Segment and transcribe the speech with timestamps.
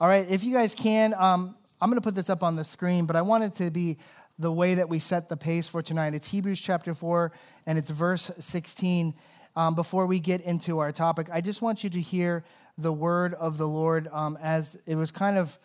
[0.00, 2.62] All right, if you guys can, um, I'm going to put this up on the
[2.62, 3.96] screen, but I want it to be
[4.38, 6.14] the way that we set the pace for tonight.
[6.14, 7.32] It's Hebrews chapter 4,
[7.66, 9.12] and it's verse 16.
[9.56, 12.44] Um, before we get into our topic, I just want you to hear
[12.76, 15.58] the word of the Lord um, as it was kind of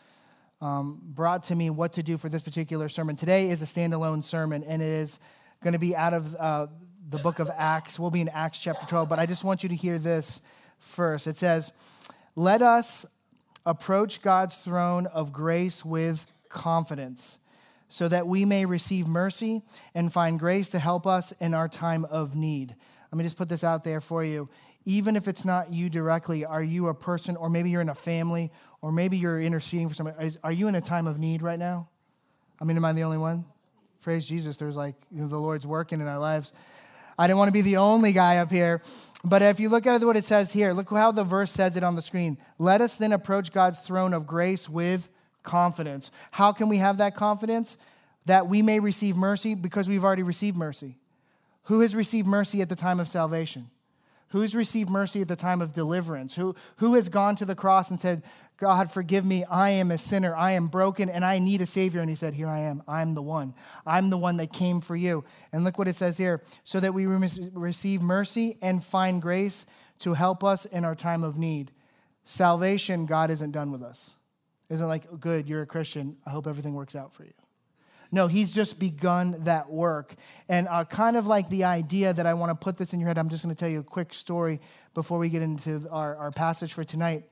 [0.61, 3.15] um, brought to me what to do for this particular sermon.
[3.15, 5.19] Today is a standalone sermon, and it is
[5.61, 6.67] going to be out of uh,
[7.07, 7.99] the book of Acts.
[7.99, 10.41] We'll be in Acts chapter 12, but I just want you to hear this
[10.79, 11.27] first.
[11.27, 11.71] It says,
[12.35, 13.05] Let us
[13.65, 17.37] approach God's throne of grace with confidence
[17.89, 19.61] so that we may receive mercy
[19.93, 22.75] and find grace to help us in our time of need.
[23.11, 24.49] Let me just put this out there for you.
[24.85, 27.95] Even if it's not you directly, are you a person, or maybe you're in a
[27.95, 30.35] family, or maybe you're interceding for somebody?
[30.43, 31.87] Are you in a time of need right now?
[32.59, 33.45] I mean, am I the only one?
[34.01, 34.57] Praise Jesus.
[34.57, 36.51] There's like, you know, the Lord's working in our lives.
[37.17, 38.81] I didn't want to be the only guy up here.
[39.23, 41.83] But if you look at what it says here, look how the verse says it
[41.83, 42.37] on the screen.
[42.59, 45.07] Let us then approach God's throne of grace with
[45.43, 46.11] confidence.
[46.31, 47.77] How can we have that confidence?
[48.25, 50.97] That we may receive mercy because we've already received mercy.
[51.63, 53.69] Who has received mercy at the time of salvation?
[54.29, 56.35] Who has received mercy at the time of deliverance?
[56.35, 58.23] Who, who has gone to the cross and said,
[58.57, 59.43] God, forgive me.
[59.45, 60.35] I am a sinner.
[60.35, 62.01] I am broken and I need a Savior.
[62.01, 62.83] And he said, Here I am.
[62.87, 63.53] I'm the one.
[63.85, 65.23] I'm the one that came for you.
[65.51, 69.65] And look what it says here so that we receive mercy and find grace
[69.99, 71.71] to help us in our time of need.
[72.25, 74.15] Salvation, God isn't done with us.
[74.69, 76.17] Isn't like, good, you're a Christian.
[76.25, 77.33] I hope everything works out for you.
[78.11, 80.13] No, he's just begun that work.
[80.47, 83.07] And uh, kind of like the idea that I want to put this in your
[83.07, 84.61] head, I'm just going to tell you a quick story
[84.93, 87.23] before we get into our, our passage for tonight.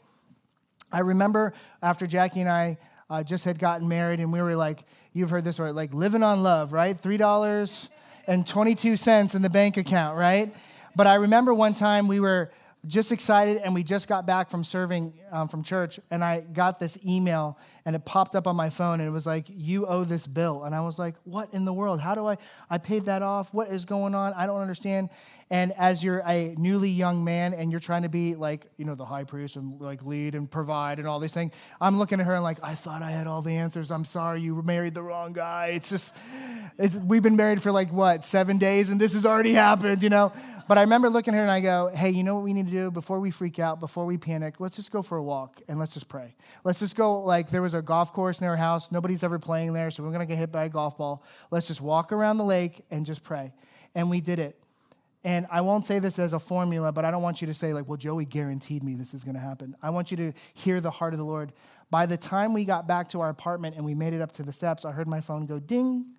[0.92, 2.78] I remember after Jackie and I
[3.09, 6.23] uh, just had gotten married, and we were like, you've heard this word, like living
[6.23, 7.00] on love, right?
[7.00, 10.53] $3.22 in the bank account, right?
[10.95, 12.52] But I remember one time we were
[12.88, 16.80] just excited and we just got back from serving um, from church and i got
[16.80, 20.04] this email and it popped up on my phone and it was like you owe
[20.04, 20.64] this bill.
[20.64, 22.00] And i was like what in the world?
[22.00, 22.38] How do i
[22.69, 23.53] i paid that off?
[23.53, 24.34] What is going on?
[24.34, 25.09] I don't understand.
[25.50, 28.96] And as you're a newly young man and you're trying to be like you know
[28.96, 32.25] the high priest and like lead and provide and all these things i'm looking at
[32.25, 33.91] her and like i thought i had all the answers.
[33.91, 34.41] I'm sorry.
[34.41, 35.68] You married the wrong guy.
[35.75, 36.16] It's just
[36.78, 40.09] it's, we've been married for like what seven days and this has already happened you
[40.09, 40.31] know?
[40.68, 42.68] But I remember looking at her and I go, hey, you know what we need
[42.68, 42.91] to do?
[42.91, 44.62] Before we freak out, before we panic?
[44.62, 46.34] Let's just go for a walk and let's just pray.
[46.64, 48.92] Let's just go, like, there was a golf course near our house.
[48.92, 51.24] Nobody's ever playing there, so we're going to get hit by a golf ball.
[51.50, 53.54] Let's just walk around the lake and just pray.
[53.96, 54.58] And we did it.
[55.24, 57.74] And I won't say this as a formula, but I don't want you to say,
[57.74, 59.76] like, well, Joey guaranteed me this is going to happen.
[59.82, 61.54] I want you to hear the heart of the Lord.
[61.92, 64.44] By the time we got back to our apartment and we made it up to
[64.44, 66.14] the steps, I heard my phone go ding.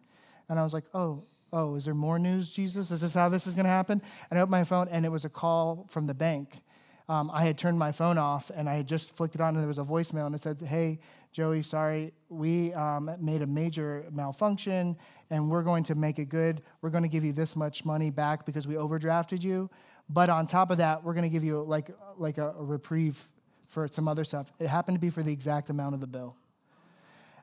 [0.48, 2.90] And I was like, oh, oh, is there more news, Jesus?
[2.90, 4.00] Is this how this is going to happen?
[4.30, 6.62] And I opened my phone, and it was a call from the bank.
[7.08, 9.58] Um, I had turned my phone off, and I had just flicked it on, and
[9.58, 11.00] there was a voicemail, and it said, hey,
[11.32, 14.96] Joey, sorry, we um, made a major malfunction,
[15.30, 16.60] and we're going to make it good.
[16.82, 19.70] We're going to give you this much money back because we overdrafted you.
[20.10, 23.24] But on top of that, we're going to give you like, like a, a reprieve
[23.66, 24.52] for some other stuff.
[24.58, 26.36] It happened to be for the exact amount of the bill.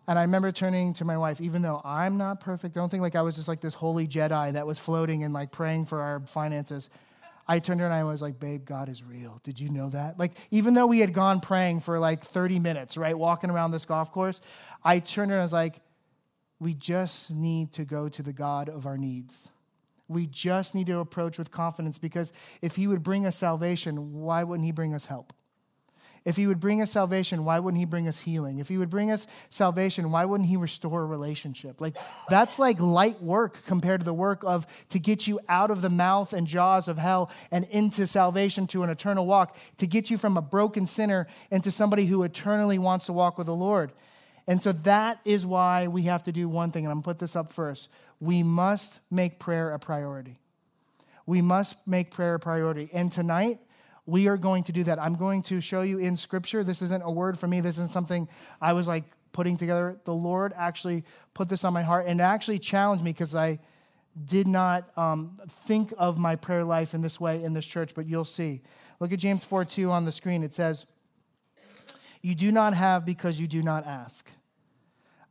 [0.08, 3.16] And I remember turning to my wife, even though I'm not perfect, don't think like
[3.16, 6.20] I was just like this holy Jedi that was floating and like praying for our
[6.22, 6.90] finances.
[7.50, 9.42] I turned to her and I was like, babe, God is real.
[9.44, 10.20] Did you know that?
[10.20, 13.86] Like, even though we had gone praying for like 30 minutes, right, walking around this
[13.86, 14.40] golf course,
[14.84, 15.82] I turned to her and I was like,
[16.60, 19.50] we just need to go to the God of our needs.
[20.08, 24.44] We just need to approach with confidence because if He would bring us salvation, why
[24.44, 25.34] wouldn't He bring us help?
[26.26, 28.60] If he would bring us salvation, why wouldn't he bring us healing?
[28.60, 31.80] If he would bring us salvation, why wouldn't he restore a relationship?
[31.80, 31.96] Like
[32.30, 35.90] that's like light work compared to the work of to get you out of the
[35.90, 40.18] mouth and jaws of hell and into salvation to an eternal walk, to get you
[40.18, 43.92] from a broken sinner into somebody who eternally wants to walk with the Lord.
[44.48, 47.20] And so that is why we have to do one thing, and I'm gonna put
[47.20, 47.88] this up first.
[48.20, 50.40] We must make prayer a priority.
[51.26, 52.90] We must make prayer a priority.
[52.92, 53.60] And tonight,
[54.10, 55.00] we are going to do that.
[55.00, 56.64] I'm going to show you in scripture.
[56.64, 57.62] This isn't a word for me.
[57.62, 58.28] This isn't something
[58.60, 60.00] I was like putting together.
[60.06, 61.04] The Lord actually
[61.34, 63.60] put this on my heart and actually challenged me because I
[64.26, 68.06] did not um, think of my prayer life in this way in this church, but
[68.08, 68.62] you'll see.
[69.00, 70.44] Look at James 4 2 on the screen.
[70.44, 70.86] It says,
[72.22, 74.30] You do not have because you do not ask.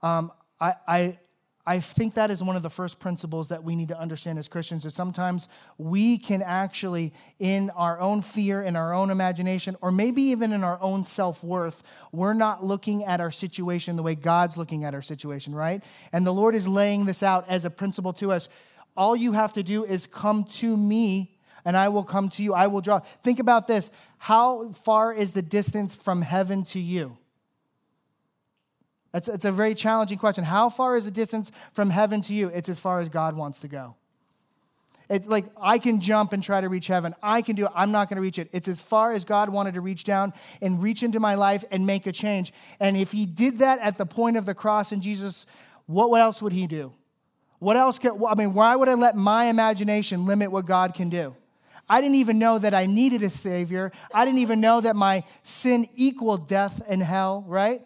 [0.02, 1.18] Um, I, I,
[1.68, 4.48] I think that is one of the first principles that we need to understand as
[4.48, 9.92] Christians is sometimes we can actually, in our own fear, in our own imagination, or
[9.92, 14.14] maybe even in our own self worth, we're not looking at our situation the way
[14.14, 15.84] God's looking at our situation, right?
[16.10, 18.48] And the Lord is laying this out as a principle to us.
[18.96, 22.54] All you have to do is come to me and I will come to you.
[22.54, 23.00] I will draw.
[23.22, 23.90] Think about this.
[24.16, 27.18] How far is the distance from heaven to you?
[29.14, 30.44] It's, it's a very challenging question.
[30.44, 32.48] How far is the distance from heaven to you?
[32.48, 33.96] It's as far as God wants to go.
[35.08, 37.14] It's like I can jump and try to reach heaven.
[37.22, 37.72] I can do it.
[37.74, 38.50] I'm not going to reach it.
[38.52, 41.86] It's as far as God wanted to reach down and reach into my life and
[41.86, 42.52] make a change.
[42.78, 45.46] And if He did that at the point of the cross in Jesus,
[45.86, 46.92] what, what else would He do?
[47.58, 51.08] What else can, I mean, why would I let my imagination limit what God can
[51.08, 51.34] do?
[51.88, 53.90] I didn't even know that I needed a Savior.
[54.12, 57.80] I didn't even know that my sin equaled death and hell, right?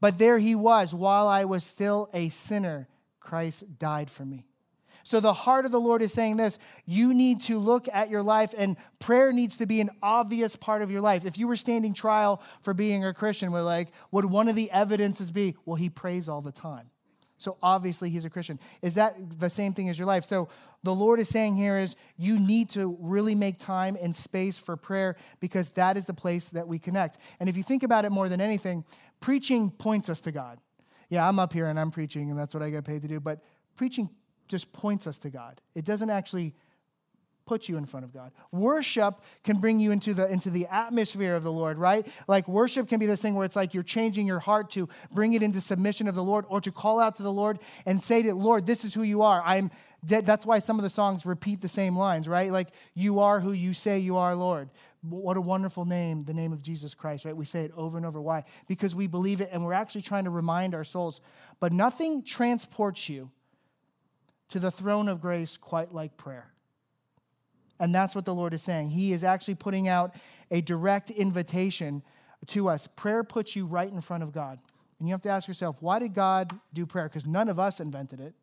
[0.00, 0.94] But there He was.
[0.94, 2.88] While I was still a sinner,
[3.20, 4.46] Christ died for me.
[5.02, 8.22] So the heart of the Lord is saying this you need to look at your
[8.22, 11.24] life, and prayer needs to be an obvious part of your life.
[11.24, 14.70] If you were standing trial for being a Christian, we're like, would one of the
[14.70, 16.90] evidences be, well, he prays all the time?
[17.38, 18.60] So obviously he's a Christian.
[18.82, 20.24] Is that the same thing as your life?
[20.24, 20.48] So
[20.82, 24.76] the Lord is saying here is you need to really make time and space for
[24.76, 27.16] prayer because that is the place that we connect.
[27.40, 28.84] And if you think about it more than anything,
[29.20, 30.58] preaching points us to God.
[31.08, 33.20] Yeah, I'm up here and I'm preaching and that's what I get paid to do,
[33.20, 33.42] but
[33.76, 34.10] preaching
[34.48, 35.60] just points us to God.
[35.74, 36.54] It doesn't actually
[37.46, 38.30] put you in front of God.
[38.52, 42.06] Worship can bring you into the into the atmosphere of the Lord, right?
[42.28, 45.32] Like worship can be this thing where it's like you're changing your heart to bring
[45.32, 48.22] it into submission of the Lord or to call out to the Lord and say
[48.22, 49.42] to Lord, this is who you are.
[49.44, 49.72] I'm
[50.06, 50.26] dead.
[50.26, 52.52] That's why some of the songs repeat the same lines, right?
[52.52, 54.70] Like you are who you say you are, Lord.
[55.02, 57.36] What a wonderful name, the name of Jesus Christ, right?
[57.36, 58.20] We say it over and over.
[58.20, 58.44] Why?
[58.68, 61.20] Because we believe it and we're actually trying to remind our souls.
[61.58, 63.30] But nothing transports you
[64.50, 66.52] to the throne of grace quite like prayer.
[67.78, 68.90] And that's what the Lord is saying.
[68.90, 70.14] He is actually putting out
[70.50, 72.02] a direct invitation
[72.48, 72.86] to us.
[72.86, 74.58] Prayer puts you right in front of God.
[74.98, 77.08] And you have to ask yourself, why did God do prayer?
[77.08, 78.34] Because none of us invented it.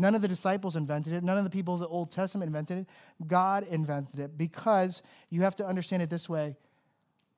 [0.00, 1.22] None of the disciples invented it.
[1.22, 2.86] None of the people of the Old Testament invented it.
[3.26, 6.56] God invented it because you have to understand it this way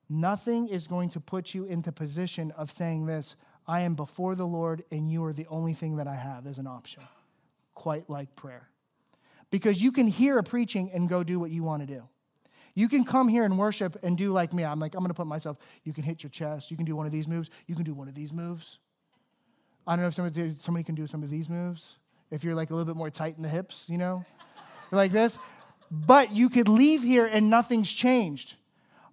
[0.08, 3.34] nothing is going to put you into position of saying this
[3.66, 6.58] I am before the Lord and you are the only thing that I have as
[6.58, 7.02] an option
[7.74, 8.68] quite like prayer.
[9.50, 12.04] Because you can hear a preaching and go do what you want to do.
[12.74, 14.64] You can come here and worship and do like me.
[14.64, 16.70] I'm like, I'm going to put myself, you can hit your chest.
[16.70, 17.50] You can do one of these moves.
[17.66, 18.78] You can do one of these moves.
[19.84, 21.98] I don't know if somebody, somebody can do some of these moves.
[22.32, 24.25] If you're like a little bit more tight in the hips, you know,
[24.90, 25.38] like this.
[25.90, 28.55] But you could leave here and nothing's changed.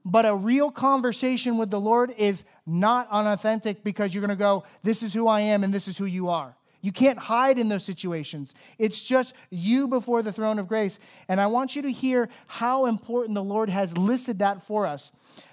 [0.03, 4.63] But a real conversation with the Lord is not unauthentic because you're going to go,
[4.81, 6.55] This is who I am and this is who you are.
[6.81, 8.55] You can't hide in those situations.
[8.77, 10.97] It's just you before the throne of grace.
[11.27, 15.11] And I want you to hear how important the Lord has listed that for us.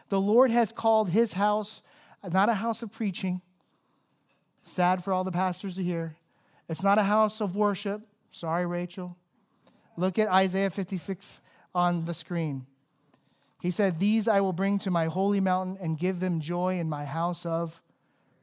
[0.09, 1.83] The Lord has called his house
[2.33, 3.41] not a house of preaching.
[4.65, 6.17] Sad for all the pastors to hear.
[6.69, 8.03] It's not a house of worship.
[8.31, 9.17] Sorry, Rachel.
[9.97, 11.41] Look at Isaiah 56
[11.75, 12.67] on the screen.
[13.61, 16.89] He said, These I will bring to my holy mountain and give them joy in
[16.89, 17.81] my house of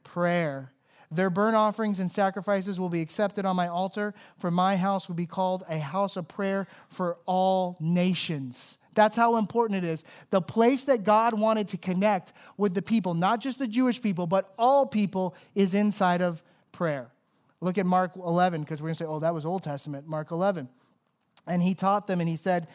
[0.02, 0.72] prayer.
[1.10, 5.14] Their burnt offerings and sacrifices will be accepted on my altar, for my house will
[5.14, 8.78] be called a house of prayer for all nations.
[8.94, 10.04] That's how important it is.
[10.30, 14.26] The place that God wanted to connect with the people, not just the Jewish people,
[14.26, 16.42] but all people, is inside of
[16.72, 17.13] prayer.
[17.64, 20.06] Look at Mark 11, because we're going to say, oh, that was Old Testament.
[20.06, 20.68] Mark 11.
[21.46, 22.68] And he taught them, and he said,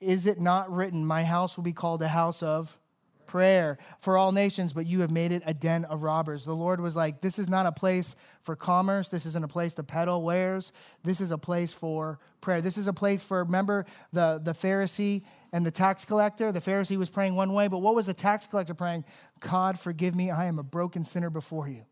[0.00, 2.78] Is it not written, My house will be called a house of
[3.26, 6.44] prayer for all nations, but you have made it a den of robbers.
[6.44, 9.08] The Lord was like, This is not a place for commerce.
[9.08, 10.72] This isn't a place to peddle wares.
[11.04, 12.60] This is a place for prayer.
[12.60, 15.22] This is a place for, remember the, the Pharisee
[15.54, 16.52] and the tax collector?
[16.52, 19.06] The Pharisee was praying one way, but what was the tax collector praying?
[19.40, 20.30] God, forgive me.
[20.30, 21.86] I am a broken sinner before you.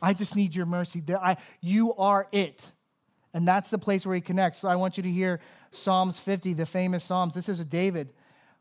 [0.00, 1.02] I just need your mercy.
[1.08, 2.72] I, you are it.
[3.32, 4.60] And that's the place where he connects.
[4.60, 5.40] So I want you to hear
[5.72, 7.34] Psalms 50, the famous Psalms.
[7.34, 8.12] This is a David.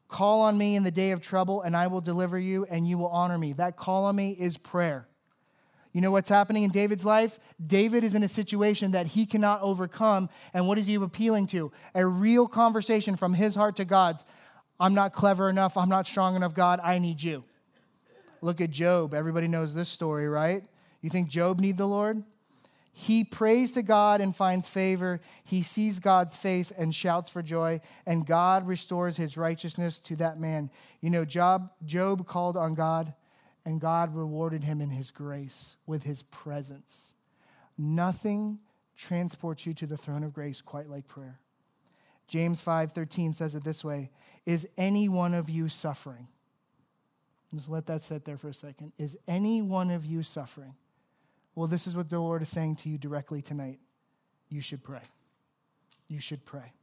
[0.08, 2.98] Call on me in the day of trouble, and I will deliver you, and you
[2.98, 3.54] will honor me.
[3.54, 5.08] That call on me is prayer.
[5.94, 7.40] You know what's happening in David's life?
[7.66, 10.28] David is in a situation that he cannot overcome.
[10.52, 11.72] And what is he appealing to?
[11.94, 14.26] A real conversation from his heart to God's.
[14.80, 15.78] I'm not clever enough.
[15.78, 16.80] I'm not strong enough, God.
[16.84, 17.44] I need you.
[18.42, 19.14] Look at Job.
[19.14, 20.64] Everybody knows this story, right?
[21.04, 22.24] You think Job need the Lord?
[22.96, 25.20] He prays to God and finds favor.
[25.44, 30.40] He sees God's face and shouts for joy, and God restores his righteousness to that
[30.40, 30.70] man.
[31.02, 33.14] You know, Job, Job called on God,
[33.66, 37.14] and God rewarded him in his grace with his presence.
[37.78, 38.60] Nothing
[38.96, 41.40] transports you to the throne of grace quite like prayer.
[42.28, 44.12] James 5:13 says it this way,
[44.46, 46.28] is any one of you suffering?
[47.54, 48.94] Just let that sit there for a second.
[48.98, 50.76] Is any one of you suffering?
[51.56, 53.80] Well, this is what the Lord is saying to you directly tonight.
[54.50, 55.02] You should pray.
[56.08, 56.74] You should pray.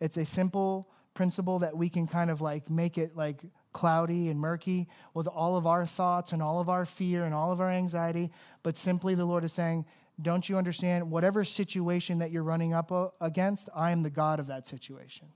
[0.00, 4.40] It's a simple principle that we can kind of like make it like cloudy and
[4.40, 7.70] murky with all of our thoughts and all of our fear and all of our
[7.70, 8.30] anxiety,
[8.62, 9.84] but simply the Lord is saying,
[10.20, 11.10] Don't you understand?
[11.10, 15.28] Whatever situation that you're running up uh, against, I am the God of that situation.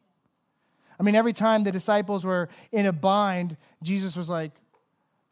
[0.98, 4.52] I mean, every time the disciples were in a bind, Jesus was like,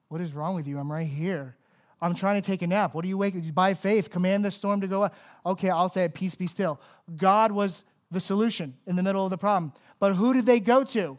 [0.09, 0.79] What is wrong with you?
[0.79, 1.57] I'm right here.
[2.03, 2.95] I'm trying to take a nap.
[2.95, 3.55] What do you wake?
[3.55, 5.05] By faith, command the storm to go.
[5.05, 5.15] Up.
[5.47, 6.81] Okay, I'll say peace be still.
[7.17, 9.73] God was the solution in the middle of the problem.
[10.01, 11.19] But who did they go to?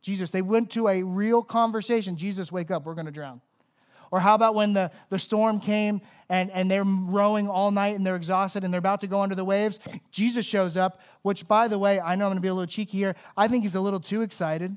[0.00, 0.30] Jesus.
[0.30, 2.16] They went to a real conversation.
[2.16, 3.42] Jesus, wake up, we're going to drown.
[4.10, 8.06] Or how about when the, the storm came and, and they're rowing all night and
[8.06, 9.78] they're exhausted and they're about to go under the waves?
[10.10, 12.66] Jesus shows up, which, by the way, I know I'm going to be a little
[12.66, 13.16] cheeky here.
[13.36, 14.76] I think he's a little too excited.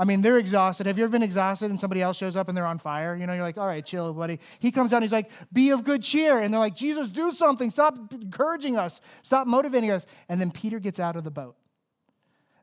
[0.00, 0.86] I mean, they're exhausted.
[0.86, 3.14] Have you ever been exhausted and somebody else shows up and they're on fire?
[3.14, 4.40] You know, you're like, all right, chill, buddy.
[4.58, 6.38] He comes and he's like, be of good cheer.
[6.38, 7.70] And they're like, Jesus, do something.
[7.70, 9.02] Stop encouraging us.
[9.22, 10.06] Stop motivating us.
[10.30, 11.54] And then Peter gets out of the boat.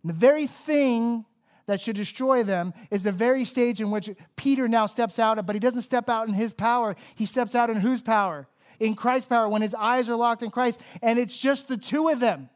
[0.01, 1.25] And the very thing
[1.67, 5.55] that should destroy them is the very stage in which Peter now steps out, but
[5.55, 6.95] he doesn't step out in his power.
[7.13, 8.47] He steps out in whose power?
[8.79, 12.09] In Christ's power, when his eyes are locked in Christ, and it's just the two
[12.09, 12.49] of them.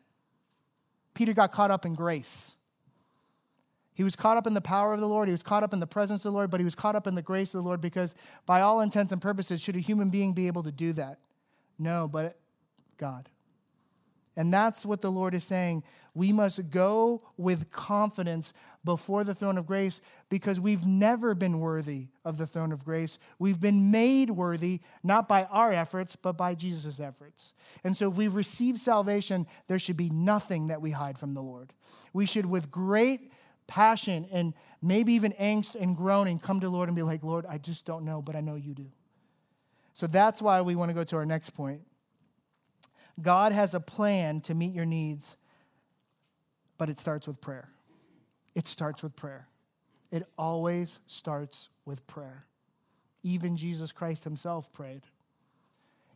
[1.13, 2.55] Peter got caught up in grace.
[3.93, 5.27] He was caught up in the power of the Lord.
[5.27, 7.07] He was caught up in the presence of the Lord, but he was caught up
[7.07, 10.10] in the grace of the Lord because, by all intents and purposes, should a human
[10.10, 11.19] being be able to do that?
[11.77, 12.38] No, but
[12.98, 13.29] God.
[14.36, 15.83] And that's what the Lord is saying.
[16.13, 22.07] We must go with confidence before the throne of grace because we've never been worthy
[22.25, 23.19] of the throne of grace.
[23.39, 27.53] We've been made worthy not by our efforts, but by Jesus' efforts.
[27.83, 31.41] And so if we've received salvation, there should be nothing that we hide from the
[31.41, 31.74] Lord.
[32.13, 33.31] We should, with great
[33.72, 37.46] passion and maybe even angst and groaning, come to the Lord and be like, Lord,
[37.48, 38.88] I just don't know, but I know you do.
[39.94, 41.82] So that's why we want to go to our next point.
[43.22, 45.38] God has a plan to meet your needs,
[46.78, 47.70] but it starts with prayer.
[48.56, 49.48] It starts with prayer.
[50.12, 52.46] It always starts with prayer.
[53.24, 55.04] Even Jesus Christ himself prayed.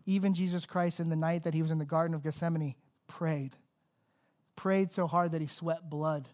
[0.06, 2.76] Even Jesus Christ, in the night that he was in the Garden of Gethsemane,
[3.08, 3.56] prayed.
[4.58, 6.28] Prayed so hard that he sweat blood.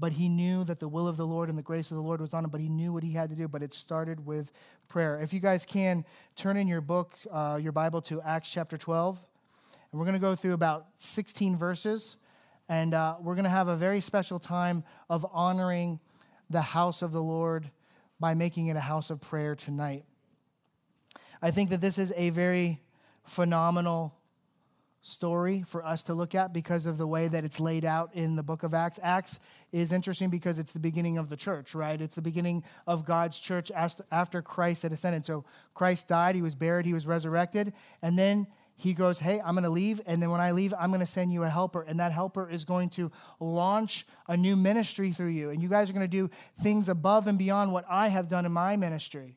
[0.00, 2.22] But he knew that the will of the Lord and the grace of the Lord
[2.22, 3.46] was on him, but he knew what he had to do.
[3.46, 4.50] But it started with
[4.88, 5.20] prayer.
[5.20, 9.18] If you guys can, turn in your book, uh, your Bible to Acts chapter 12.
[9.92, 12.16] And we're going to go through about 16 verses.
[12.66, 16.00] And uh, we're going to have a very special time of honoring
[16.48, 17.70] the house of the Lord
[18.18, 20.04] by making it a house of prayer tonight.
[21.42, 22.80] I think that this is a very
[23.24, 24.14] phenomenal
[25.02, 28.36] story for us to look at because of the way that it's laid out in
[28.36, 29.00] the book of Acts.
[29.02, 29.38] Acts
[29.72, 32.00] is interesting because it's the beginning of the church, right?
[32.00, 35.24] It's the beginning of God's church after Christ had ascended.
[35.24, 38.46] So Christ died, he was buried, he was resurrected, and then
[38.80, 40.00] he goes, Hey, I'm going to leave.
[40.06, 41.82] And then when I leave, I'm going to send you a helper.
[41.82, 45.50] And that helper is going to launch a new ministry through you.
[45.50, 46.30] And you guys are going to do
[46.62, 49.36] things above and beyond what I have done in my ministry.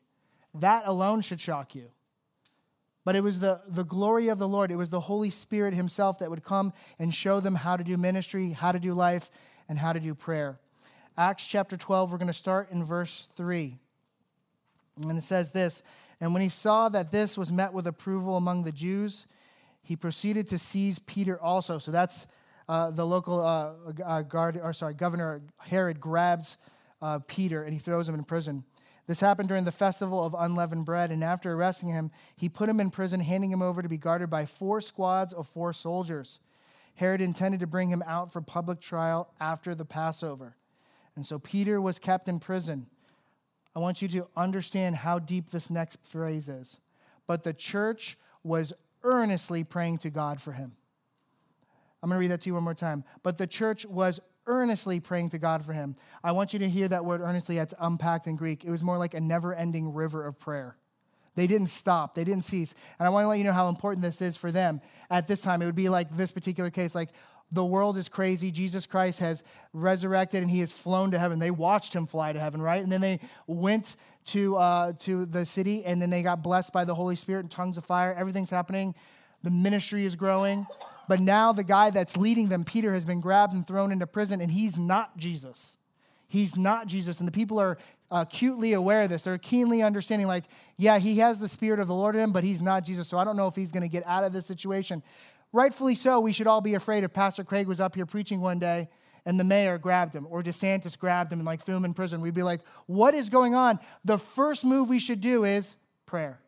[0.54, 1.90] That alone should shock you.
[3.04, 6.18] But it was the, the glory of the Lord, it was the Holy Spirit Himself
[6.20, 9.30] that would come and show them how to do ministry, how to do life,
[9.68, 10.58] and how to do prayer.
[11.16, 13.76] Acts chapter 12, we're going to start in verse 3.
[15.08, 15.82] And it says this
[16.20, 19.26] And when he saw that this was met with approval among the Jews,
[19.82, 21.78] he proceeded to seize Peter also.
[21.78, 22.26] So that's
[22.68, 26.56] uh, the local uh, uh, guard, or sorry, Governor Herod grabs
[27.02, 28.64] uh, Peter and he throws him in prison.
[29.06, 32.80] This happened during the festival of unleavened bread, and after arresting him, he put him
[32.80, 36.40] in prison, handing him over to be guarded by four squads of four soldiers.
[36.94, 40.56] Herod intended to bring him out for public trial after the Passover.
[41.16, 42.86] And so Peter was kept in prison.
[43.76, 46.80] I want you to understand how deep this next phrase is.
[47.26, 50.72] But the church was earnestly praying to God for him.
[52.02, 53.04] I'm going to read that to you one more time.
[53.22, 55.96] But the church was earnestly praying to God for him.
[56.22, 58.64] I want you to hear that word earnestly that's unpacked in Greek.
[58.64, 60.76] It was more like a never ending river of prayer.
[61.36, 62.74] They didn't stop, they didn't cease.
[62.98, 64.80] And I want to let you know how important this is for them.
[65.10, 67.10] At this time, it would be like this particular case like,
[67.52, 68.50] the world is crazy.
[68.50, 71.38] Jesus Christ has resurrected and he has flown to heaven.
[71.38, 72.82] They watched him fly to heaven, right?
[72.82, 73.96] And then they went
[74.26, 77.50] to, uh, to the city, and then they got blessed by the Holy Spirit and
[77.50, 78.14] tongues of fire.
[78.14, 78.94] Everything's happening.
[79.42, 80.66] The ministry is growing.
[81.08, 84.40] But now the guy that's leading them, Peter, has been grabbed and thrown into prison,
[84.40, 85.76] and he's not Jesus.
[86.28, 87.18] He's not Jesus.
[87.18, 87.78] And the people are
[88.10, 89.22] uh, acutely aware of this.
[89.22, 90.44] They're keenly understanding, like,
[90.76, 93.08] yeah, he has the Spirit of the Lord in him, but he's not Jesus.
[93.08, 95.02] So I don't know if he's going to get out of this situation.
[95.52, 98.58] Rightfully so, we should all be afraid if Pastor Craig was up here preaching one
[98.58, 98.88] day
[99.24, 102.20] and the mayor grabbed him or DeSantis grabbed him and like threw him in prison,
[102.20, 103.78] we'd be like, what is going on?
[104.04, 106.40] The first move we should do is prayer.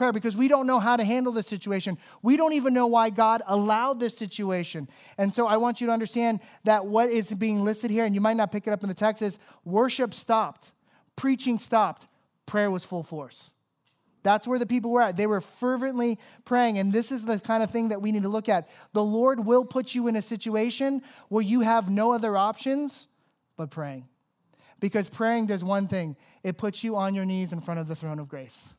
[0.00, 1.98] Prayer because we don't know how to handle the situation.
[2.22, 4.88] We don't even know why God allowed this situation.
[5.18, 8.20] And so I want you to understand that what is being listed here, and you
[8.22, 10.72] might not pick it up in the text, is worship stopped,
[11.16, 12.08] preaching stopped,
[12.46, 13.50] prayer was full force.
[14.22, 15.18] That's where the people were at.
[15.18, 16.78] They were fervently praying.
[16.78, 18.70] And this is the kind of thing that we need to look at.
[18.94, 23.06] The Lord will put you in a situation where you have no other options
[23.54, 24.08] but praying.
[24.78, 27.94] Because praying does one thing it puts you on your knees in front of the
[27.94, 28.74] throne of grace.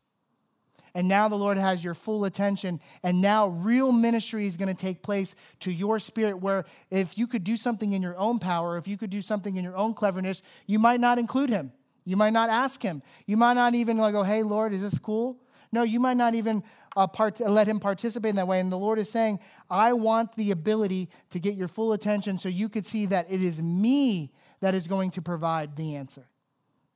[0.94, 2.80] And now the Lord has your full attention.
[3.04, 7.28] And now real ministry is going to take place to your spirit, where if you
[7.28, 9.94] could do something in your own power, if you could do something in your own
[9.94, 11.72] cleverness, you might not include Him.
[12.06, 13.02] You might not ask him.
[13.26, 15.40] You might not even go, hey, Lord, is this cool?
[15.72, 16.64] No, you might not even
[16.96, 18.60] uh, part- let him participate in that way.
[18.60, 22.50] And the Lord is saying, I want the ability to get your full attention so
[22.50, 26.28] you could see that it is me that is going to provide the answer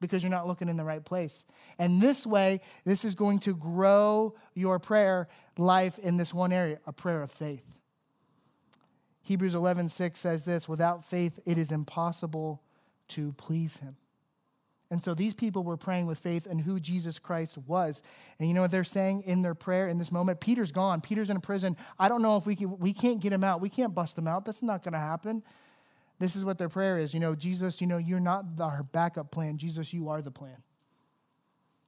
[0.02, 1.46] because you're not looking in the right place.
[1.80, 6.80] And this way, this is going to grow your prayer life in this one area,
[6.86, 7.80] a prayer of faith.
[9.24, 12.62] Hebrews 11:6 says this, without faith it is impossible
[13.10, 13.98] to please him.
[14.92, 18.04] And so these people were praying with faith in who Jesus Christ was.
[18.40, 20.40] And you know what they're saying in their prayer in this moment?
[20.40, 21.02] Peter's gone.
[21.02, 21.76] Peter's in a prison.
[21.98, 23.62] I don't know if we can, we can't get him out.
[23.62, 24.46] We can't bust him out.
[24.46, 25.42] That's not going to happen.
[26.20, 27.14] This is what their prayer is.
[27.14, 29.58] You know, Jesus, you know, you're not our backup plan.
[29.58, 30.58] Jesus, you are the plan.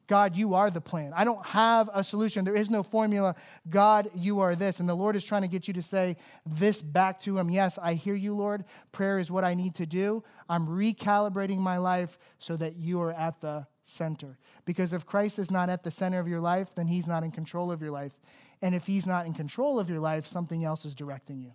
[0.08, 1.12] God, you are the plan.
[1.14, 2.46] I don't have a solution.
[2.46, 3.36] There is no formula.
[3.70, 4.80] God, you are this.
[4.80, 6.16] And the Lord is trying to get you to say
[6.46, 7.50] this back to Him.
[7.50, 8.64] Yes, I hear you, Lord.
[8.94, 10.24] Prayer is what I need to do.
[10.48, 14.38] I'm recalibrating my life so that you are at the center.
[14.64, 17.32] Because if Christ is not at the center of your life, then He's not in
[17.32, 18.14] control of your life.
[18.62, 21.52] And if He's not in control of your life, something else is directing you.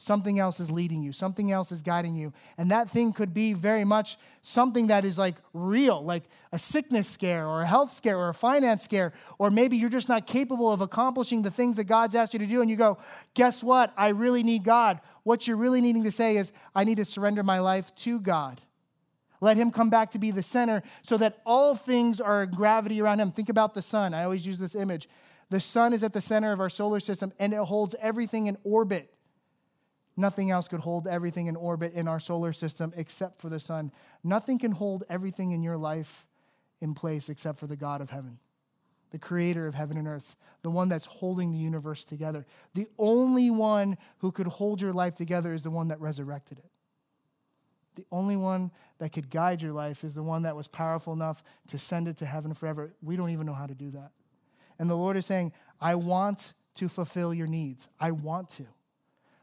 [0.00, 2.32] Something else is leading you, something else is guiding you.
[2.56, 7.08] And that thing could be very much something that is like real, like a sickness
[7.08, 9.12] scare or a health scare or a finance scare.
[9.38, 12.46] Or maybe you're just not capable of accomplishing the things that God's asked you to
[12.46, 12.60] do.
[12.60, 12.98] And you go,
[13.34, 13.92] guess what?
[13.96, 15.00] I really need God.
[15.24, 18.60] What you're really needing to say is, I need to surrender my life to God.
[19.40, 23.18] Let him come back to be the center so that all things are gravity around
[23.18, 23.32] him.
[23.32, 24.14] Think about the sun.
[24.14, 25.08] I always use this image.
[25.50, 28.58] The sun is at the center of our solar system and it holds everything in
[28.62, 29.12] orbit.
[30.18, 33.92] Nothing else could hold everything in orbit in our solar system except for the sun.
[34.24, 36.26] Nothing can hold everything in your life
[36.80, 38.40] in place except for the God of heaven,
[39.12, 42.46] the creator of heaven and earth, the one that's holding the universe together.
[42.74, 46.70] The only one who could hold your life together is the one that resurrected it.
[47.94, 51.44] The only one that could guide your life is the one that was powerful enough
[51.68, 52.92] to send it to heaven forever.
[53.02, 54.10] We don't even know how to do that.
[54.80, 57.88] And the Lord is saying, I want to fulfill your needs.
[58.00, 58.66] I want to.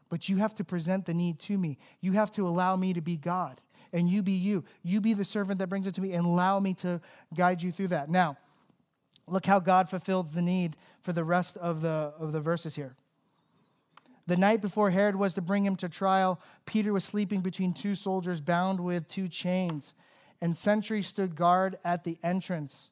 [0.08, 1.78] But you have to present the need to me.
[2.00, 3.60] You have to allow me to be God
[3.92, 4.64] and you be you.
[4.82, 7.00] You be the servant that brings it to me and allow me to
[7.34, 8.08] guide you through that.
[8.08, 8.36] Now,
[9.26, 12.94] look how God fulfills the need for the rest of the, of the verses here.
[14.26, 17.94] The night before Herod was to bring him to trial, Peter was sleeping between two
[17.94, 19.94] soldiers bound with two chains,
[20.40, 22.90] and sentries stood guard at the entrance.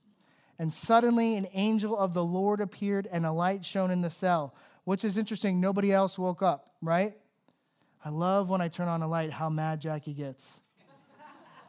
[0.61, 4.55] And suddenly an angel of the Lord appeared, and a light shone in the cell
[4.85, 5.61] which is interesting.
[5.61, 7.14] Nobody else woke up, right?
[8.05, 10.61] I love when I turn on a light how mad Jackie gets.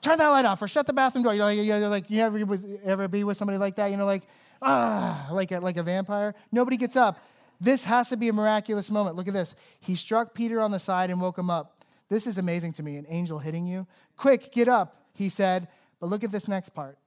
[0.02, 1.34] turn that light off or shut the bathroom door.
[1.34, 3.88] You know, you're like you ever, ever be with somebody like that?
[3.88, 4.24] You know, like
[4.62, 6.36] ah, like a, like a vampire.
[6.52, 7.20] Nobody gets up.
[7.60, 9.16] This has to be a miraculous moment.
[9.16, 9.56] Look at this.
[9.80, 11.80] He struck Peter on the side and woke him up.
[12.10, 12.98] This is amazing to me.
[12.98, 13.88] An angel hitting you.
[14.18, 15.68] Quick, get up, he said.
[16.00, 16.98] But look at this next part.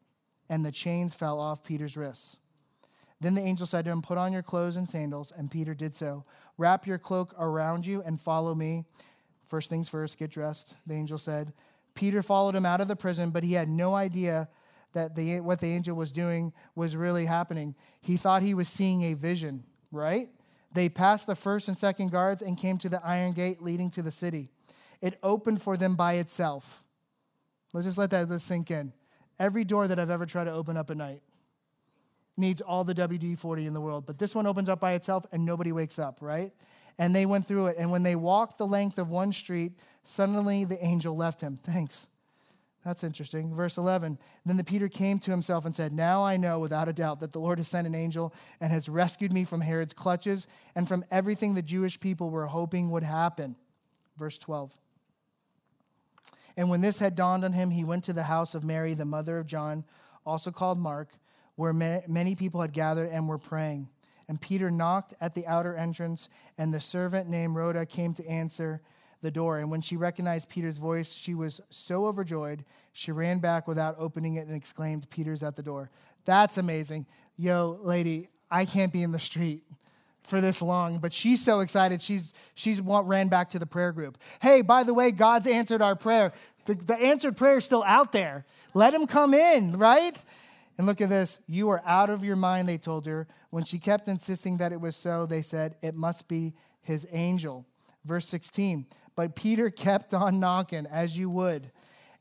[0.48, 2.38] And the chains fell off Peter's wrists.
[3.20, 5.32] Then the angel said to him, Put on your clothes and sandals.
[5.36, 6.24] And Peter did so.
[6.56, 8.84] Wrap your cloak around you and follow me.
[9.46, 11.52] First things first, get dressed, the angel said.
[11.94, 14.48] Peter followed him out of the prison, but he had no idea
[14.92, 17.74] that the, what the angel was doing was really happening.
[18.00, 20.28] He thought he was seeing a vision, right?
[20.72, 24.02] They passed the first and second guards and came to the iron gate leading to
[24.02, 24.50] the city.
[25.00, 26.82] It opened for them by itself.
[27.72, 28.92] Let's just let that sink in.
[29.38, 31.22] Every door that I've ever tried to open up at night,
[32.38, 34.06] needs all the WD 40 in the world.
[34.06, 36.52] But this one opens up by itself and nobody wakes up, right?
[36.98, 37.76] And they went through it.
[37.78, 39.72] And when they walked the length of one street,
[40.04, 41.58] suddenly the angel left him.
[41.62, 42.06] Thanks.
[42.84, 43.54] That's interesting.
[43.54, 46.92] Verse 11 Then the Peter came to himself and said, Now I know without a
[46.92, 50.46] doubt that the Lord has sent an angel and has rescued me from Herod's clutches
[50.74, 53.56] and from everything the Jewish people were hoping would happen.
[54.16, 54.72] Verse 12.
[56.56, 59.04] And when this had dawned on him, he went to the house of Mary, the
[59.04, 59.84] mother of John,
[60.26, 61.10] also called Mark
[61.58, 63.88] where many people had gathered and were praying.
[64.28, 68.80] And Peter knocked at the outer entrance, and the servant named Rhoda came to answer
[69.22, 69.58] the door.
[69.58, 74.36] And when she recognized Peter's voice, she was so overjoyed, she ran back without opening
[74.36, 75.90] it and exclaimed, Peter's at the door.
[76.24, 77.06] That's amazing.
[77.36, 79.64] Yo, lady, I can't be in the street
[80.22, 82.04] for this long, but she's so excited.
[82.04, 84.16] She's she's ran back to the prayer group.
[84.40, 86.32] Hey, by the way, God's answered our prayer.
[86.66, 88.44] The, the answered prayer is still out there.
[88.74, 90.22] Let him come in, right?
[90.78, 91.38] And look at this.
[91.48, 93.26] You are out of your mind, they told her.
[93.50, 97.66] When she kept insisting that it was so, they said, It must be his angel.
[98.04, 98.86] Verse 16.
[99.16, 101.72] But Peter kept on knocking, as you would.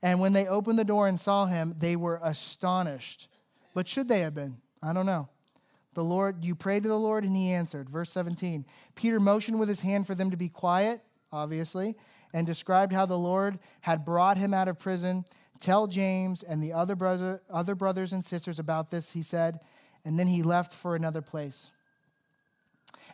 [0.02, 3.28] And when they opened the door and saw him, they were astonished.
[3.74, 4.58] But should they have been?
[4.82, 5.30] I don't know.
[5.94, 7.90] The Lord, you prayed to the Lord and he answered.
[7.90, 8.66] Verse 17.
[8.96, 11.96] Peter motioned with his hand for them to be quiet, obviously,
[12.34, 15.26] and described how the Lord had brought him out of prison.
[15.60, 19.60] Tell James and the other, brother, other brothers and sisters about this, he said,
[20.06, 21.72] and then he left for another place.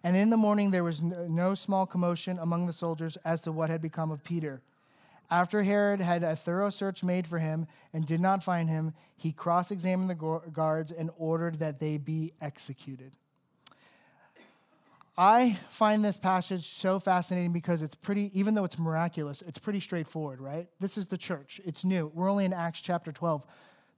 [0.03, 3.69] And in the morning there was no small commotion among the soldiers as to what
[3.69, 4.61] had become of Peter.
[5.31, 9.31] After Herod had a thorough search made for him and did not find him, he
[9.31, 13.13] cross examined the guards and ordered that they be executed.
[15.17, 19.79] I find this passage so fascinating because it's pretty, even though it's miraculous, it's pretty
[19.79, 20.67] straightforward, right?
[20.79, 21.61] This is the church.
[21.65, 22.11] It's new.
[22.15, 23.45] We're only in Acts chapter 12.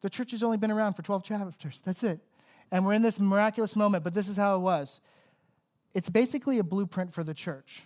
[0.01, 1.81] The church has only been around for 12 chapters.
[1.85, 2.19] That's it.
[2.69, 4.99] And we're in this miraculous moment, but this is how it was.
[5.93, 7.83] It's basically a blueprint for the church.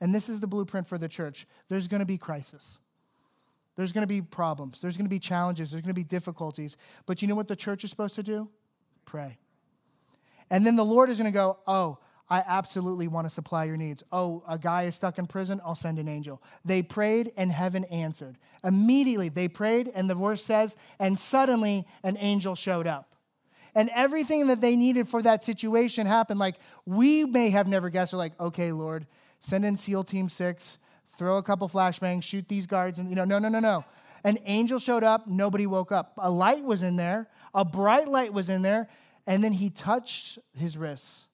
[0.00, 1.46] And this is the blueprint for the church.
[1.68, 2.78] There's going to be crisis.
[3.74, 4.80] There's going to be problems.
[4.80, 5.72] There's going to be challenges.
[5.72, 6.76] There's going to be difficulties.
[7.06, 8.48] But you know what the church is supposed to do?
[9.04, 9.38] Pray.
[10.50, 11.98] And then the Lord is going to go, Oh,
[12.32, 14.02] I absolutely want to supply your needs.
[14.10, 16.42] Oh, a guy is stuck in prison, I'll send an angel.
[16.64, 18.38] They prayed and heaven answered.
[18.64, 23.16] Immediately they prayed, and the verse says, and suddenly an angel showed up.
[23.74, 26.40] And everything that they needed for that situation happened.
[26.40, 29.06] Like we may have never guessed, or like, okay, Lord,
[29.38, 30.78] send in SEAL Team Six,
[31.14, 33.84] throw a couple flashbangs, shoot these guards, and you know, no, no, no, no.
[34.24, 36.14] An angel showed up, nobody woke up.
[36.16, 38.88] A light was in there, a bright light was in there,
[39.26, 41.24] and then he touched his wrists,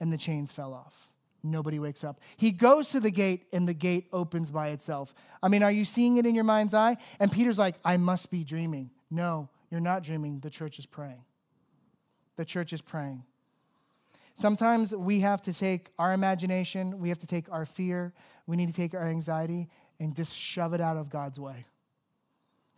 [0.00, 1.10] and the chains fell off.
[1.42, 2.20] Nobody wakes up.
[2.36, 5.14] He goes to the gate, and the gate opens by itself.
[5.42, 6.96] I mean, are you seeing it in your mind's eye?
[7.20, 8.90] And Peter's like, I must be dreaming.
[9.10, 10.40] No, you're not dreaming.
[10.40, 11.24] The church is praying.
[12.36, 13.22] The church is praying.
[14.34, 18.12] Sometimes we have to take our imagination, we have to take our fear,
[18.46, 21.64] we need to take our anxiety and just shove it out of God's way.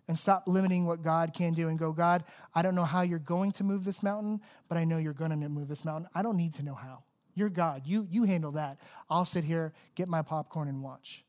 [0.06, 2.22] And stop limiting what God can do and go, God,
[2.54, 5.32] I don't know how you're going to move this mountain, but I know you're going
[5.32, 6.08] to move this mountain.
[6.14, 7.02] I don't need to know how.
[7.38, 7.82] You're God.
[7.86, 8.78] You, you handle that.
[9.08, 11.24] I'll sit here, get my popcorn, and watch.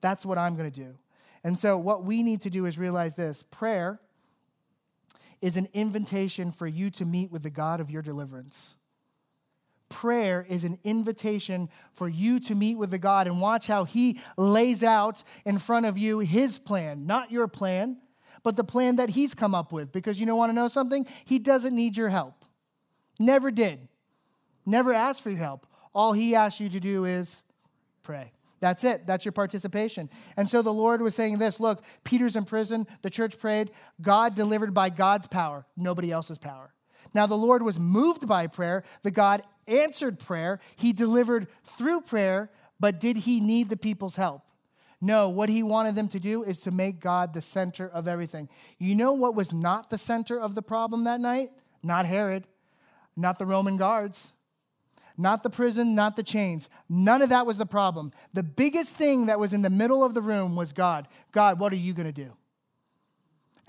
[0.00, 0.94] That's what I'm going to do.
[1.42, 4.00] And so, what we need to do is realize this prayer
[5.40, 8.74] is an invitation for you to meet with the God of your deliverance
[9.92, 14.18] prayer is an invitation for you to meet with the God and watch how He
[14.36, 17.98] lays out in front of you His plan, not your plan,
[18.42, 19.92] but the plan that He's come up with.
[19.92, 21.06] Because you don't want to know something?
[21.24, 22.44] He doesn't need your help.
[23.20, 23.86] Never did.
[24.64, 25.66] Never asked for your help.
[25.94, 27.42] All He asks you to do is
[28.02, 28.32] pray.
[28.60, 29.06] That's it.
[29.06, 30.08] That's your participation.
[30.36, 32.86] And so the Lord was saying this look, Peter's in prison.
[33.02, 33.72] The church prayed.
[34.00, 36.72] God delivered by God's power, nobody else's power.
[37.12, 38.84] Now, the Lord was moved by prayer.
[39.02, 40.60] The God answered prayer.
[40.76, 44.42] He delivered through prayer, but did he need the people's help?
[45.00, 48.48] No, what he wanted them to do is to make God the center of everything.
[48.78, 51.50] You know what was not the center of the problem that night?
[51.82, 52.46] Not Herod,
[53.16, 54.32] not the Roman guards,
[55.16, 56.68] not the prison, not the chains.
[56.88, 58.12] None of that was the problem.
[58.32, 61.08] The biggest thing that was in the middle of the room was God.
[61.32, 62.32] God, what are you going to do?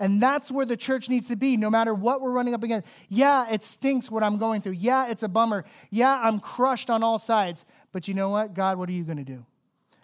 [0.00, 2.88] And that's where the church needs to be, no matter what we're running up against.
[3.08, 4.72] Yeah, it stinks what I'm going through.
[4.72, 5.64] Yeah, it's a bummer.
[5.90, 7.64] Yeah, I'm crushed on all sides.
[7.92, 8.54] But you know what?
[8.54, 9.46] God, what are you going to do?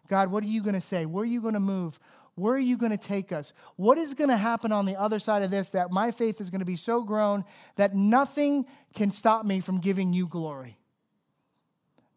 [0.09, 1.07] God, what are you going to say?
[1.07, 1.99] Where are you going to move?
[2.37, 3.53] Where are you going to take us?
[3.77, 6.51] What is going to happen on the other side of this that my faith is
[6.51, 7.45] going to be so grown
[7.77, 10.80] that nothing can stop me from giving you glory?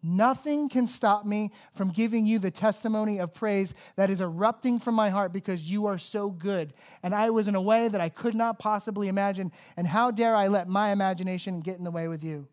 [0.06, 4.96] Nothing can stop me from giving you the testimony of praise that is erupting from
[4.96, 6.74] my heart because you are so good.
[7.02, 9.54] And I was in a way that I could not possibly imagine.
[9.78, 12.50] And how dare I let my imagination get in the way with you?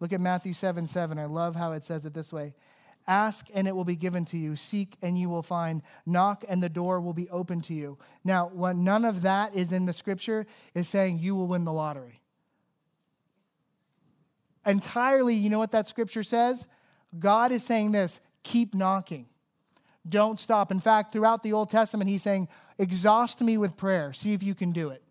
[0.00, 1.18] Look at Matthew 7 7.
[1.18, 2.54] I love how it says it this way
[3.06, 4.56] Ask and it will be given to you.
[4.56, 5.82] Seek and you will find.
[6.06, 7.98] Knock and the door will be open to you.
[8.24, 11.72] Now, when none of that is in the scripture, is saying you will win the
[11.72, 12.19] lottery
[14.66, 16.66] entirely, you know what that scripture says?
[17.18, 19.26] God is saying this keep knocking.
[20.08, 20.70] Don't stop.
[20.70, 24.12] In fact, throughout the Old Testament, he's saying, exhaust me with prayer.
[24.12, 25.02] See if you can do it.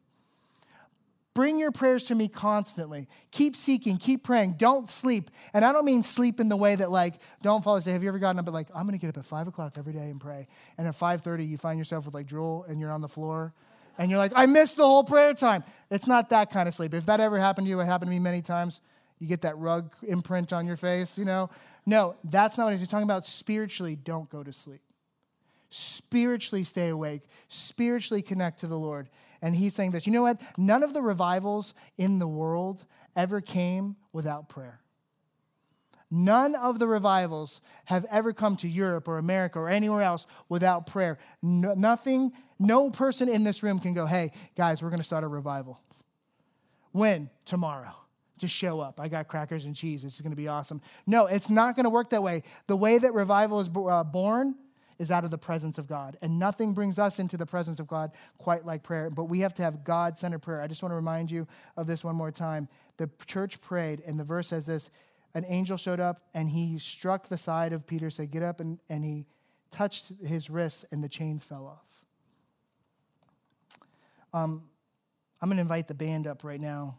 [1.36, 3.08] Bring your prayers to me constantly.
[3.32, 4.56] Keep seeking, keep praying.
[4.58, 5.30] Don't sleep.
[5.54, 7.94] And I don't mean sleep in the way that, like, don't fall asleep.
[7.94, 9.76] Have you ever gotten up at, like, I'm going to get up at 5 o'clock
[9.78, 10.48] every day and pray.
[10.78, 13.54] And at 5.30, you find yourself with, like, drool and you're on the floor.
[13.98, 15.64] And you're like, I missed the whole prayer time.
[15.92, 16.94] It's not that kind of sleep.
[16.94, 18.82] If that ever happened to you, it happened to me many times
[19.20, 21.50] You get that rug imprint on your face, you know?
[21.86, 23.26] No, that's not what he's talking about.
[23.26, 24.82] Spiritually, don't go to sleep.
[25.70, 27.22] Spiritually, stay awake.
[27.48, 29.10] Spiritually, connect to the Lord.
[29.42, 30.42] And he's saying this you know what?
[30.58, 34.82] None of the revivals in the world ever came without prayer.
[36.12, 40.88] None of the revivals have ever come to Europe or America or anywhere else without
[40.88, 41.20] prayer.
[41.44, 45.24] No, nothing, no person in this room can go, hey, guys, we're going to start
[45.24, 45.80] a revival.
[46.92, 47.30] When?
[47.46, 47.94] Tomorrow.
[48.40, 49.00] Just show up.
[49.00, 50.04] I got crackers and cheese.
[50.04, 50.82] It's going to be awesome.
[51.06, 52.44] No, it's not going to work that way.
[52.68, 54.56] The way that revival is uh, born
[54.98, 56.18] is out of the presence of God.
[56.22, 59.10] And nothing brings us into the presence of God quite like prayer.
[59.10, 60.62] But we have to have God centered prayer.
[60.62, 61.48] I just want to remind you
[61.78, 62.68] of this one more time.
[62.98, 64.90] The church prayed, and the verse says this
[65.34, 68.80] an angel showed up and he struck the side of Peter, said, Get up, and,
[68.90, 69.26] and he
[69.72, 71.86] touched his wrists, and the chains fell off.
[74.34, 74.64] Um,
[75.42, 76.98] I'm going to invite the band up right now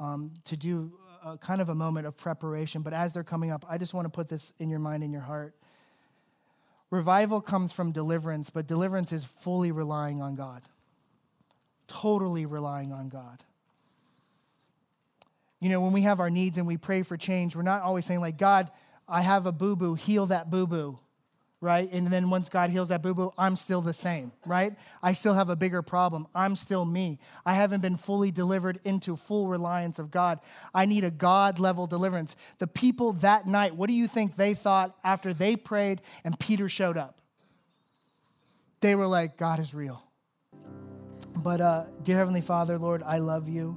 [0.00, 0.92] um, to do
[1.24, 2.82] a, kind of a moment of preparation.
[2.82, 5.12] But as they're coming up, I just want to put this in your mind and
[5.12, 5.54] your heart.
[6.90, 10.62] Revival comes from deliverance, but deliverance is fully relying on God,
[11.86, 13.44] totally relying on God.
[15.60, 18.06] You know, when we have our needs and we pray for change, we're not always
[18.06, 18.70] saying, like, God,
[19.06, 20.98] I have a boo boo, heal that boo boo,
[21.60, 21.90] right?
[21.92, 24.74] And then once God heals that boo boo, I'm still the same, right?
[25.02, 26.26] I still have a bigger problem.
[26.34, 27.18] I'm still me.
[27.44, 30.40] I haven't been fully delivered into full reliance of God.
[30.74, 32.34] I need a God level deliverance.
[32.58, 36.68] The people that night, what do you think they thought after they prayed and Peter
[36.68, 37.20] showed up?
[38.80, 40.02] They were like, God is real.
[41.36, 43.76] But, uh, dear Heavenly Father, Lord, I love you.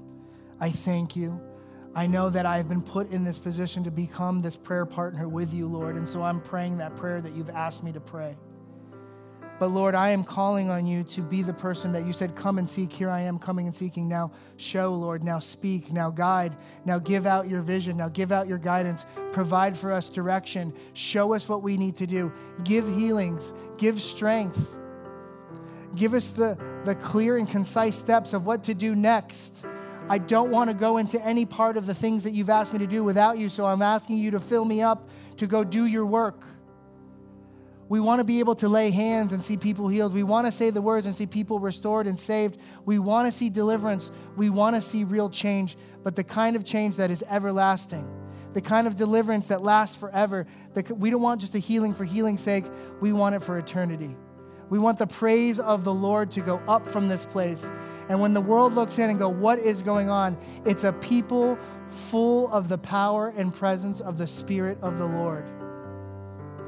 [0.59, 1.52] I thank you.
[1.95, 5.53] I know that I've been put in this position to become this prayer partner with
[5.53, 5.95] you, Lord.
[5.95, 8.35] And so I'm praying that prayer that you've asked me to pray.
[9.59, 12.57] But Lord, I am calling on you to be the person that you said, Come
[12.57, 12.91] and seek.
[12.91, 14.07] Here I am coming and seeking.
[14.07, 15.23] Now show, Lord.
[15.23, 15.91] Now speak.
[15.91, 16.57] Now guide.
[16.83, 17.95] Now give out your vision.
[17.95, 19.05] Now give out your guidance.
[19.31, 20.73] Provide for us direction.
[20.93, 22.33] Show us what we need to do.
[22.63, 23.53] Give healings.
[23.77, 24.73] Give strength.
[25.95, 29.63] Give us the, the clear and concise steps of what to do next.
[30.09, 32.79] I don't want to go into any part of the things that you've asked me
[32.79, 35.85] to do without you, so I'm asking you to fill me up to go do
[35.85, 36.43] your work.
[37.89, 40.13] We want to be able to lay hands and see people healed.
[40.13, 42.57] We want to say the words and see people restored and saved.
[42.85, 44.11] We want to see deliverance.
[44.35, 48.07] We want to see real change, but the kind of change that is everlasting,
[48.53, 50.47] the kind of deliverance that lasts forever.
[50.89, 52.65] We don't want just a healing for healing's sake,
[52.99, 54.15] we want it for eternity.
[54.73, 57.71] We want the praise of the Lord to go up from this place.
[58.09, 60.35] And when the world looks in and go, what is going on?
[60.65, 61.59] It's a people
[61.91, 65.45] full of the power and presence of the Spirit of the Lord.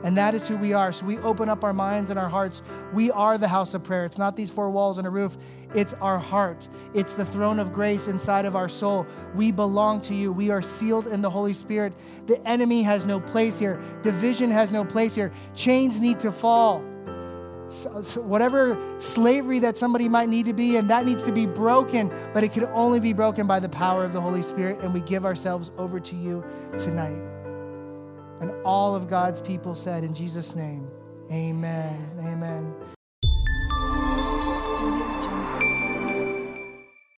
[0.03, 0.93] And that is who we are.
[0.93, 2.61] So we open up our minds and our hearts.
[2.93, 4.05] We are the house of prayer.
[4.05, 5.35] It's not these four walls and a roof,
[5.73, 6.67] it's our heart.
[6.93, 9.07] It's the throne of grace inside of our soul.
[9.33, 10.31] We belong to you.
[10.31, 11.93] We are sealed in the Holy Spirit.
[12.27, 15.31] The enemy has no place here, division has no place here.
[15.55, 16.85] Chains need to fall
[18.17, 22.43] whatever slavery that somebody might need to be in, that needs to be broken, but
[22.43, 24.79] it can only be broken by the power of the Holy Spirit.
[24.79, 26.43] And we give ourselves over to you
[26.77, 27.17] tonight.
[28.41, 30.87] And all of God's people said, in Jesus' name,
[31.31, 32.19] amen.
[32.19, 32.73] Amen.